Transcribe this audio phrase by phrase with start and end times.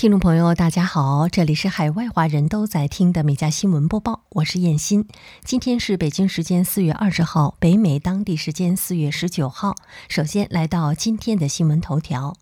[0.00, 5.06] 听众朋友，大家好，这里是海外华人都在听的《美家新闻播报》，我是燕欣。
[5.44, 9.76] 今天是北京时间四月二十号，北美当地时间四月十九号。
[10.08, 12.34] 首先来到今天的新闻头条。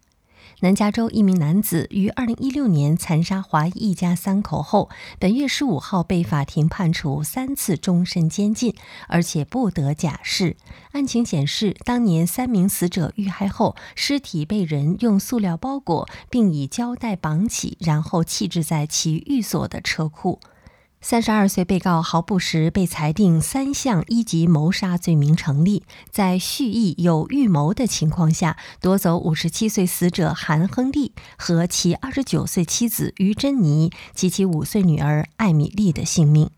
[0.61, 8.74] 南加州一名男子于二零一六年残杀华裔一家三口后，本月十五号被法庭判处三次终身监禁，
[9.06, 10.56] 而且不得假释。
[10.91, 20.40] 案情显示，当年三名死者遇害后，尸体被人用塑料包裹，并以胶带绑起，然后弃置在其寓所的车库。
[21.01, 36.51] 三十二岁被告豪布什被裁定三项一级谋杀罪名成立，在蓄意有预谋的情况下夺走五十七岁死者韩亨利和其二十九岁妻子于珍妮及其五岁女儿艾米丽的性命。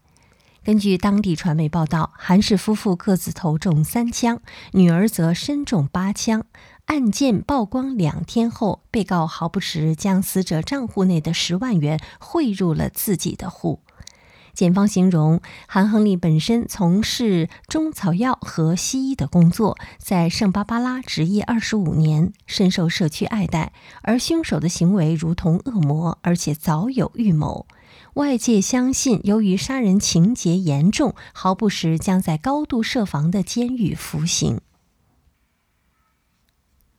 [0.65, 4.41] 根据当地传媒报道，韩氏夫妇各自头中三枪，
[4.73, 6.45] 女儿则身中八枪。
[6.87, 13.81] 案件曝光两天后，被告豪布什将死者账户内的十万元汇入了自己的户。
[14.53, 23.73] 检方形容韩亨利本身从事中草药和西医的工作，在圣巴巴拉执业二十五年，深受社区爱戴。
[24.03, 27.67] 而凶手的行为如同恶魔，而且早有预谋。
[28.15, 34.61] 外界相信，由于杀人情节严重，毫不时将在高度设防的监狱服刑。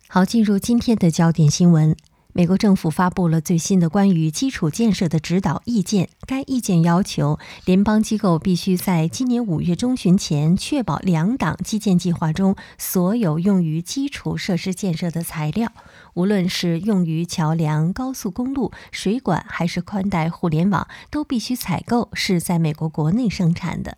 [0.07, 1.95] 好，进入今天的焦点新闻。
[2.33, 6.09] 美国政府发布了最新的关于基础建设的指导意见。
[6.25, 15.73] 该意见要求联邦机构必须在今年五月中旬前确保两党基建计划中所有用于基础设施建设的材料，
[16.13, 23.97] 无论是用于桥梁、高速公路、水管还是宽带互联网，都必须采购是在美国国内生产的。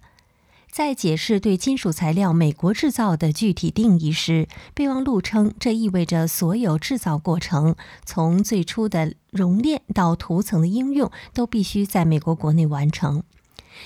[0.73, 13.21] 在解释对金属材料“美国制造”的具体定义时，备忘录称，这意味着所有制造过程，从最初的熔炼到涂层的应用，都必须在美国国内完成。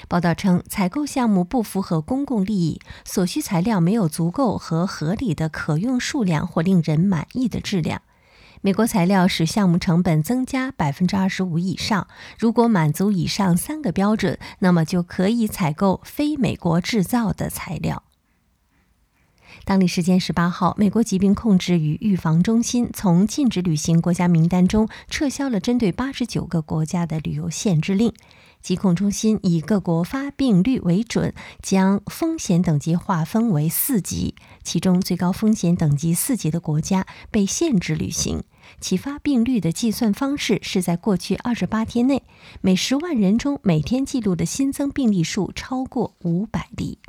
[0.08, 8.02] 报道称，采购项目不符合公共利益，所需材料没有足够和合理的可用数量或令人满意的质量。
[8.61, 12.07] 美国材料使项目成本增加百分之二十五以上。
[12.37, 18.03] 如果满足以上三个标准，那么就可以采购非美国制造的材料。
[19.63, 28.13] 当地时间十八号，美国疾病控制与预防中心从禁止旅行国家名单中撤销了针对八十九个国家的旅游限制令。
[28.61, 38.43] 疾控中心以各国发病率为准，将风险等级划分为四级，其中最高风险等级四级的国家被限制旅行。
[38.81, 42.23] 其发病率的计算方式是在过去二十八天内，
[42.59, 46.99] 每十万人中每天记录的新增病例数超过五百例。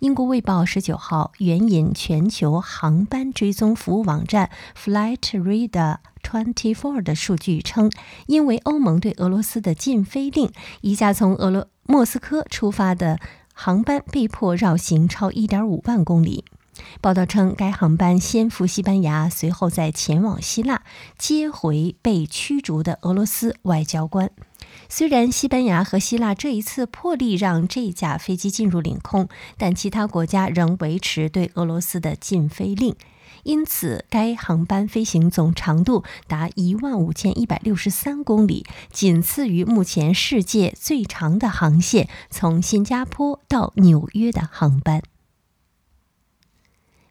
[0.00, 7.92] 英国《卫报》十九号援引全球航班追踪服务网站 Flight Radar Twenty Four 的数据称，
[8.26, 10.50] 因为欧盟对俄罗斯的禁飞令，
[10.80, 13.20] 一架从俄罗莫斯科出发的
[13.52, 16.46] 航班被迫绕行超一点五万公里。
[17.02, 20.82] 报道称，该航班先赴西班牙，随后再前往希腊，
[21.18, 24.30] 接回被驱逐的俄罗斯外交官。
[24.88, 32.96] 虽然西班牙和希腊这一次破例让这架飞机进入领空，但其他国家仍维持对俄罗斯的禁飞令。
[33.44, 45.02] 因此，该航班飞行总长度达一万五千一百六十三公里，仅次于目前世界最长的航线——从新加坡到纽约的航班。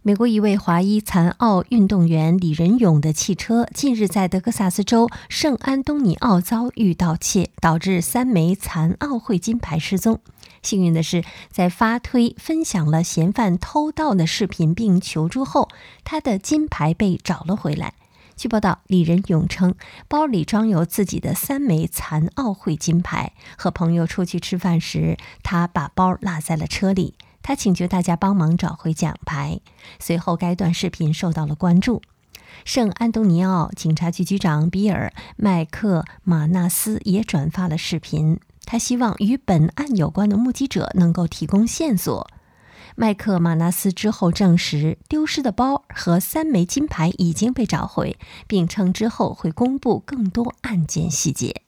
[0.02, 10.22] 美国一位华裔残奥运动员李仁勇的汽车近日在德克萨斯州圣安东尼奥遭遇盗窃，导致三枚残奥会金牌失踪。
[10.64, 15.68] 幸运的是，在发推分享了嫌犯偷盗的视频并求助后，
[16.06, 17.94] 他的金牌被找了回来。
[18.38, 19.76] 据报道，李仁勇称，
[20.08, 23.34] 包里装有自己的三枚残奥会金牌。
[23.58, 27.16] 和朋友出去吃饭时，他把包落在了车里。
[27.50, 29.60] 他请求大家帮忙找回奖牌。
[30.00, 32.04] 随后，该段视频受到了关注。
[32.64, 42.30] 圣安东尼奥警察局局长比尔·麦克马纳斯也转发了视频，他希望与本案有关的目击者能够提供线索。
[42.96, 51.64] 麦克马纳斯之后证实，丢失的包和三枚金牌已经被找回，并称之后会公布更多案件细节。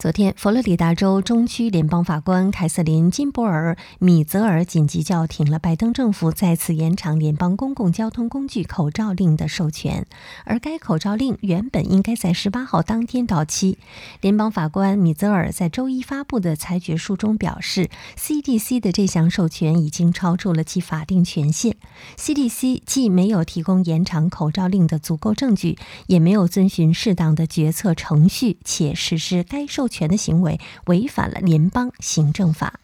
[0.00, 10.06] 昨天，佛罗里达州中区联邦法官凯瑟琳·金博尔·米泽尔紧急叫停了拜登政府再次延长联邦公共交通工具口罩令的授权，
[10.46, 13.76] 而该口罩令原本应该在十八号当天到期。
[14.22, 21.76] 联邦法官米泽尔在周一发布的裁决书中表示，CDC 的这项授权已经超出了其法定权限。
[22.16, 25.76] CDC 既没有提供延长口罩令的足够证据，
[26.06, 29.89] 也没有遵循适当的决策程序，且实施该授。
[29.90, 32.80] 权的行为违反了联邦行政法。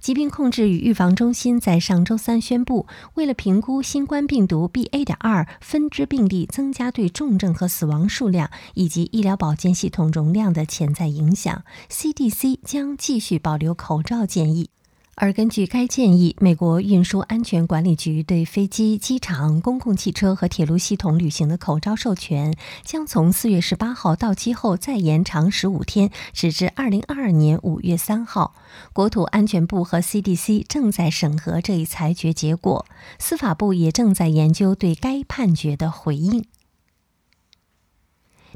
[0.00, 5.02] 疾病控制与预防中心在上周三宣布，为了评估新冠病毒 BA.
[5.02, 14.68] 点二分支病例增加对重症和死亡数量以及医疗保健系统容量的潜在影响，CDC 将继续保留口罩建议。
[15.16, 28.54] 而根据该建议，美国运输安全管理局对飞机、机场、公共汽车和铁路系统旅行的口罩授权将从四月十八号到期后再延长十五天，直至二零二二年五月三号。
[28.92, 32.84] 国土安全部和 CDC 正在审核这一裁决结果，
[33.18, 36.44] 司法部也正在研究对该判决的回应。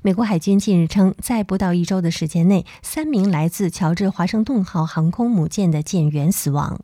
[0.02, 6.80] 美国海军近日称，在不到一周的时间内，三名来自乔治华盛顿号航空母舰的舰员死亡。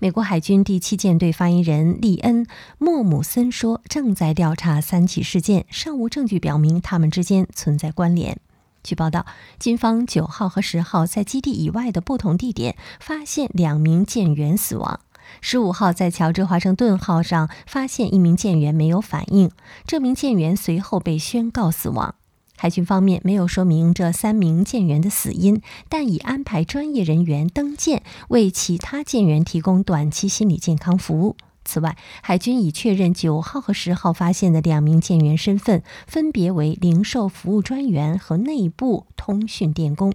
[0.00, 2.44] 美国海军第七舰队发言人利恩·
[2.78, 8.36] 莫姆森说：“正在调查三起事件，尚无证据表明他们之间存在关联。”
[8.82, 9.26] 据报道，
[9.60, 14.98] 军方九号和十号在基地以外的不同地点发现两名舰员死亡。
[15.40, 19.52] 十五号在乔治华盛顿号上发现一名舰员没有反应，
[19.86, 22.16] 这名舰员随后被宣告死亡。
[22.56, 31.36] 海军方面没有说明这三名舰员的死因，但已安排专业人员登舰，为其他舰员提供短期心理健康服务。
[31.64, 40.12] 此外，海军已确认九号和十号发现的两名舰员身份，分别为零售服务专员和内部通讯电工。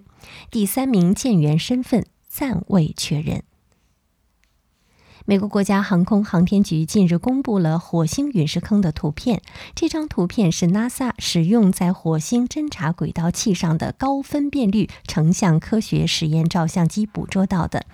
[0.50, 3.44] 第三名舰员身份暂未确认。
[5.26, 9.42] 美国国家航空航天局近日公布了火星陨石坑的图片。
[9.76, 17.86] 这张图片是 NASA 使用在火星侦察轨道器上的高分辨率成像科学实验照相机捕捉到的。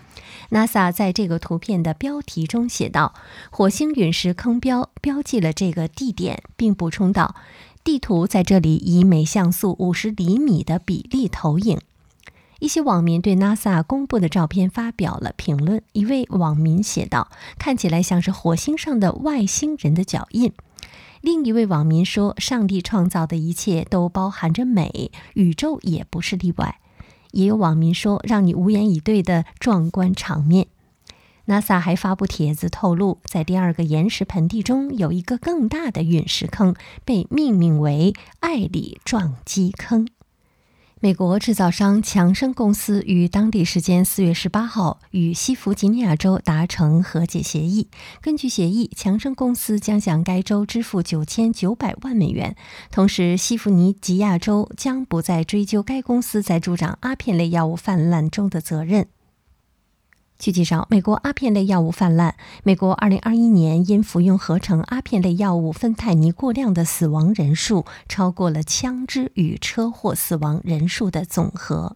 [0.51, 3.13] NASA 在这个图片的标题中写道
[3.51, 7.35] ：“火星陨石坑标标记了这个地点，并补充道，
[7.83, 11.79] 地图在这里以每像素五十厘米的比例投影。”
[12.59, 15.81] 一些网民对 NASA 公布的照片发表了评论。
[15.93, 20.51] 一位网民写道：“看起来像是火星上的外星人的脚印。”
[21.21, 26.79] 另一位网民说：“上帝创造的一切都包含着美，宇宙也不是例外。”
[27.31, 30.67] 也有网民说：“让你无言以对的壮观场面。
[31.47, 36.75] ”NASA 还发布帖子透露，在第二个岩石盆地中有一个更大的陨石坑，
[37.05, 40.07] 被命名为艾里撞击坑。
[40.99, 47.87] 美国制造商强生公司于当地时间四月十八号与西弗吉尼亚州达成和解协议。
[48.19, 52.55] 根据协议，强生公司将向该州支付九千九百万美元，
[52.89, 59.07] 同时西弗尼吉亚州将不再追究该公司在助长阿片类药物泛滥中的责任。
[60.39, 62.35] 据介绍，美国阿片类药物泛滥。
[62.63, 71.95] 美国2021年因服用合成阿片类药物芬太尼过量的死亡人数，超过了枪支与车祸死亡人数的总和。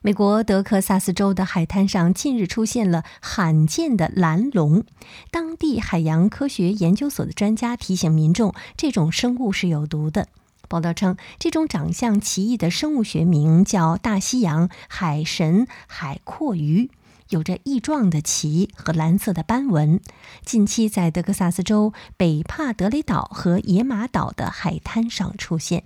[0.00, 4.84] 美国德克萨斯州的海滩上近日出现了罕见的蓝龙，
[5.30, 10.28] 当地海洋科学研究所的专家提醒民众，这种生物是有毒的。
[10.68, 16.90] 报道称，这种长相奇异的生物学名叫大西洋海神海阔鱼，
[17.30, 20.00] 有着异状的鳍和蓝色的斑纹。
[20.44, 25.84] 近期在德克萨斯州北帕德雷岛和野马岛的海滩上出现。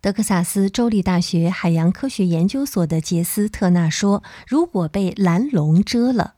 [0.00, 6.34] 德克萨斯州立大学海洋科学研究所的杰斯特纳说：“如果被蓝龙蛰了，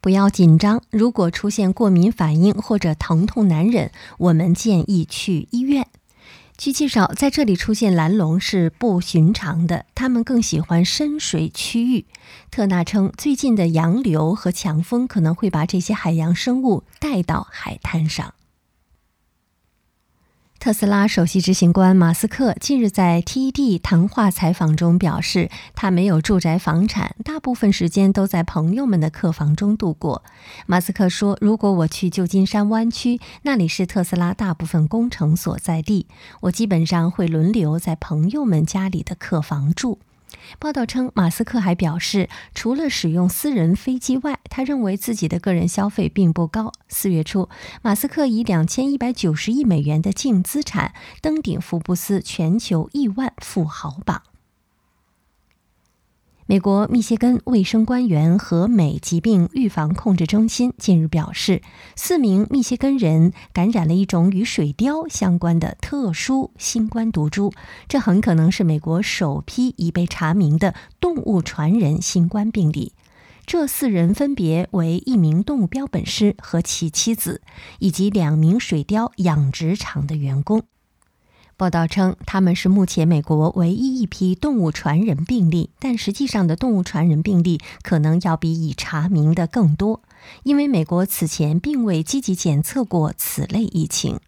[0.00, 0.82] 不要紧张。
[0.90, 5.88] 如果出现过敏反应或者疼痛难忍，我们建议去医院。”
[6.58, 12.04] 据介绍，在这里出现蓝龙是不寻常的，它们更喜欢深水区域。
[12.50, 18.34] 特纳称，最近的洋流和强风可能会把这些海洋生物带到海滩上。
[20.60, 30.24] 特斯拉首席执行官马斯克近日在 TED 谈话采访中表示，他没有住宅房产，大部分时间都在朋友们的客房中度过。
[30.66, 36.08] 马斯克说：“如果我去旧金山湾区，那里是特斯拉大部分工程所在地，
[36.40, 40.00] 我基本上会轮流在朋友们家里的客房住。”
[40.58, 46.72] 报道称，马斯克还表示，除了使用私人飞机外，他认为自己的个人消费并不高。
[46.88, 47.48] 四月初，
[47.82, 54.22] 马斯克以两千一百九十亿美元的净资产登顶福布斯全球亿万富豪榜。
[56.50, 61.60] 美国密歇根卫生官员和美疾病预防控制中心近日表示，
[61.94, 67.52] 四名密歇根人感染了一种与水貂相关的特殊新冠毒株，
[67.86, 72.94] 这很可能是美国首批已被查明的动物传人新冠病例。
[73.44, 77.42] 这四人分别为一名动物标本师和其妻子，
[77.78, 80.62] 以及两名水貂养殖场的员工。
[81.58, 90.00] 报道称，他们是目前美国唯一一批动物传人病例，但实际上的动物传人病例可能要比已查明的更多，
[90.44, 94.20] 因为美国此前并未积极检测过此类疫情。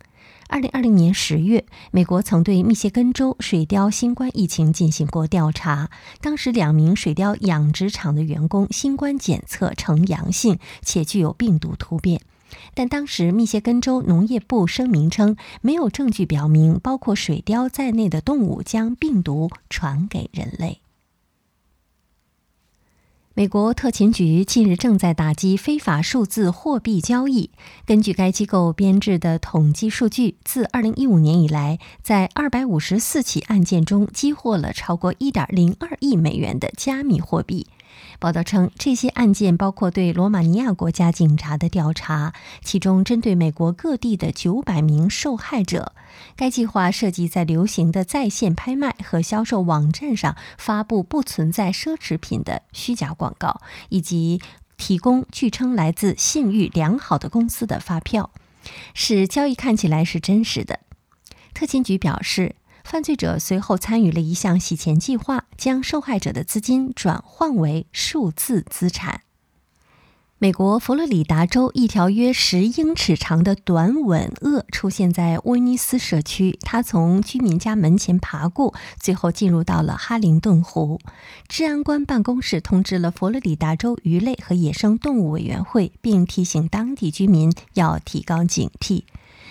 [0.48, 5.88] 二零二零年十月，美国曾对密歇根州水貂新冠疫情进行过调查，
[6.20, 12.22] 当时两名水貂养殖场的员工新冠检测呈阳性，且具有病毒突变。
[12.74, 20.80] 但当时密歇根州农业部声明称，没有证据表明包括水貂在内的动物将病毒传给人类。
[23.32, 27.50] 美国特勤局近日正在打击非法数字货币交易。
[27.86, 37.68] 根据该机构编制的统计数据，自2015年以来，在254起案件中，激获了超过1.02亿美元的加密货币。
[38.20, 45.94] 报道称，这些案件包括对罗马尼亚国家警察的调查，其中针对美国各地的九百名受害者。
[46.36, 54.42] 该计划涉及在流行的在线拍卖和销售网站上发布不存在奢侈品的虚假广告，以及
[54.76, 58.30] 提供据称来自信誉良好的公司的发票，
[58.92, 60.80] 使交易看起来是真实的。
[61.54, 62.54] 特勤局表示。
[62.84, 69.22] 犯罪者随后参与了一项洗钱计划，将受害者的资金转换为数字资产。
[70.42, 80.98] 美国佛罗里达州一条约十英尺长的短吻鳄出现在威尼斯社区，它从居民家门前爬过，最后进入到了哈灵顿湖。
[81.46, 89.02] 治安官办公室通知了佛罗里达州鱼类和野生动物委员会，并提醒当地居民要提高警惕。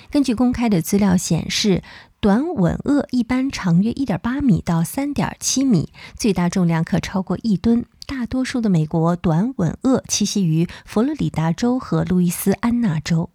[0.09, 1.83] 根据公开的资料显示。
[2.21, 7.85] 短吻鳄一般长约一点八米到三点七米，最大重量可超过一吨。
[8.05, 13.29] 大多数的美国短吻鳄栖息于佛罗里达州和路易斯安那州。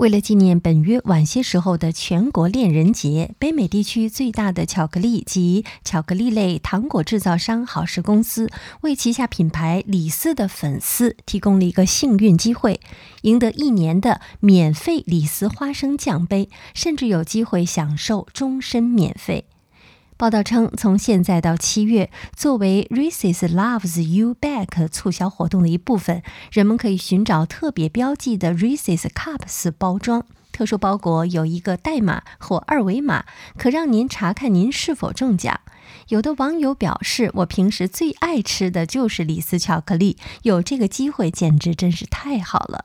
[0.00, 8.48] 为了纪念本月晚些时候的全国恋人节，北美地区最大的巧克力及巧克力类糖果制造商好事公司
[8.80, 12.80] 为旗下品牌李斯的粉丝提供了一个幸运机会，
[13.24, 19.44] 赢得一年的免费李斯花生酱杯，甚至有机会享受终身免费。
[20.20, 26.22] 报道称，从现在到七月，作为 Reese's Loves You Back 促销活动的一部分，
[26.52, 30.26] 人们可以寻找特别标记的 Reese's Cups 包装。
[30.52, 33.24] 特殊包裹有一个代码或二维码，
[33.56, 35.58] 可让您查看您是否中奖。
[36.08, 42.84] 有的网友表示：“我平时最爱吃的就是李斯巧克力，有这个机会简直真是太好了。”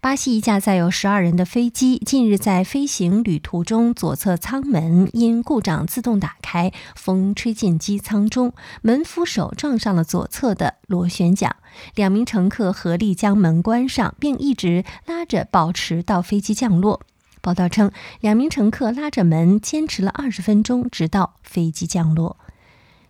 [0.00, 11.56] 巴西一架载有十二人的飞机近日在飞行旅途中，左侧舱门因故障自动打开，风吹进机舱中，门扶手撞上了左侧的螺旋桨。
[11.96, 17.00] 两名乘客合力将门关上，并一直拉着保持到飞机降落。
[17.40, 17.90] 报道称，
[18.20, 22.36] 两名乘客拉着门坚持了二十分钟，直到飞机降落。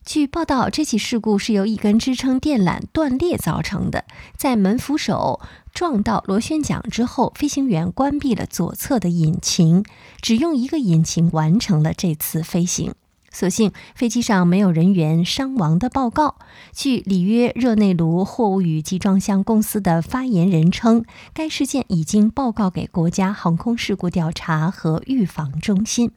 [0.08, 4.06] 据报道，这起事故是由一根支撑电缆断裂造成的。
[4.38, 5.38] 在门扶手
[5.74, 9.84] 撞到螺旋桨之后，飞行员关闭了左侧的引擎，
[10.22, 12.94] 只用一个引擎完成了这次飞行。
[13.30, 16.36] 所幸飞机上没有人员伤亡的报告。
[16.72, 26.12] 据里约热内卢货物与集装箱公司的发言人称，该事件已经报告给国家航空事故调查和预防中心。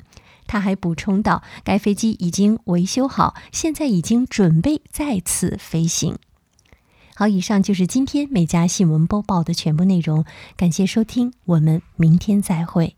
[0.51, 6.17] 他还补充道：“该飞机已经维修好，现在已经准备再次飞行。”
[7.15, 10.25] 好，以上就是今天美家新闻播报的全部内容，
[10.57, 12.97] 感谢收听，我们明天再会。